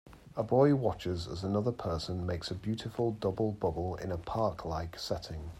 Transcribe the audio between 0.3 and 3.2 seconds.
A boy watches as another person makes a beautiful